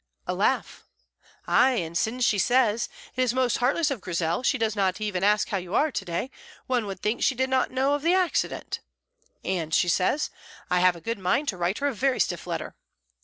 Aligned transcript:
"A 0.25 0.33
laugh!" 0.33 0.83
"Ay, 1.45 1.73
and 1.73 1.95
syne 1.95 2.21
she 2.21 2.39
says, 2.39 2.89
'It 3.15 3.21
is 3.21 3.35
most 3.35 3.59
heartless 3.59 3.91
of 3.91 4.01
Grizel; 4.01 4.41
she 4.41 4.57
does 4.57 4.75
not 4.75 4.99
even 4.99 5.23
ask 5.23 5.49
how 5.49 5.57
you 5.57 5.75
are 5.75 5.91
to 5.91 6.03
day; 6.03 6.31
one 6.65 6.87
would 6.87 7.01
think 7.01 7.21
she 7.21 7.35
did 7.35 7.51
not 7.51 7.69
know 7.69 7.93
of 7.93 8.01
the 8.01 8.15
accident'; 8.15 8.79
and 9.45 9.75
she 9.75 9.87
says, 9.87 10.31
'I 10.71 10.79
have 10.79 10.95
a 10.95 11.01
good 11.01 11.19
mind 11.19 11.49
to 11.49 11.55
write 11.57 11.77
her 11.77 11.87
a 11.87 11.93
very 11.93 12.19
stiff 12.19 12.47
letter.' 12.47 12.75